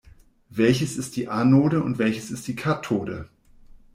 Welches 0.49 0.97
ist 0.97 1.15
die 1.15 1.27
Anode 1.27 1.83
und 1.83 1.99
welches 1.99 2.41
die 2.41 2.55
Kathode? 2.55 3.29